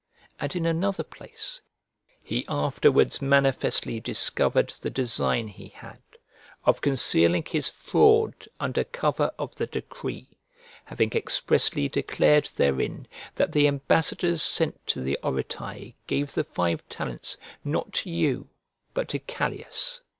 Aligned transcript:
"And 0.39 0.55
in 0.55 0.65
another 0.65 1.03
place: 1.03 1.61
"He 2.23 2.43
afterwards 2.49 3.21
manifestly 3.21 3.99
discovered 3.99 4.69
the 4.69 4.89
design 4.89 5.47
he 5.47 5.67
had, 5.67 6.01
of 6.65 6.81
concealing 6.81 7.43
his 7.45 7.69
fraud 7.69 8.47
under 8.59 8.83
cover 8.83 9.29
of 9.37 9.53
the 9.53 9.67
decree, 9.67 10.39
having 10.85 11.11
expressly 11.13 11.87
declared 11.87 12.45
therein 12.45 13.07
that 13.35 13.51
the 13.51 13.67
ambassadors 13.67 14.41
sent 14.41 14.87
to 14.87 15.01
the 15.03 15.19
Oretae 15.23 15.93
gave 16.07 16.33
the 16.33 16.45
five 16.45 16.89
talents, 16.89 17.37
not 17.63 17.93
to 17.93 18.09
you, 18.09 18.49
but 18.95 19.07
to 19.09 19.19
Callias. 19.19 20.01